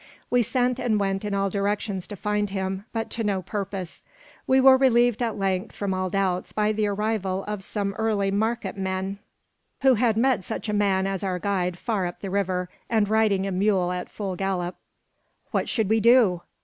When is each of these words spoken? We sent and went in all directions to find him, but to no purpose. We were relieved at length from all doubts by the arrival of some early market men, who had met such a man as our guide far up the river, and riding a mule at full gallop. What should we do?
We 0.31 0.41
sent 0.41 0.79
and 0.79 0.99
went 0.99 1.23
in 1.23 1.35
all 1.35 1.51
directions 1.51 2.07
to 2.07 2.15
find 2.15 2.49
him, 2.49 2.85
but 2.91 3.11
to 3.11 3.23
no 3.23 3.43
purpose. 3.43 4.03
We 4.47 4.59
were 4.59 4.75
relieved 4.75 5.21
at 5.21 5.37
length 5.37 5.75
from 5.75 5.93
all 5.93 6.09
doubts 6.09 6.51
by 6.51 6.71
the 6.71 6.87
arrival 6.87 7.43
of 7.45 7.63
some 7.63 7.93
early 7.99 8.31
market 8.31 8.75
men, 8.75 9.19
who 9.81 9.93
had 9.93 10.17
met 10.17 10.43
such 10.43 10.67
a 10.67 10.73
man 10.73 11.05
as 11.05 11.23
our 11.23 11.37
guide 11.37 11.77
far 11.77 12.07
up 12.07 12.21
the 12.21 12.31
river, 12.31 12.67
and 12.89 13.07
riding 13.09 13.45
a 13.45 13.51
mule 13.51 13.91
at 13.91 14.09
full 14.09 14.35
gallop. 14.35 14.75
What 15.51 15.69
should 15.69 15.87
we 15.87 15.99
do? 15.99 16.41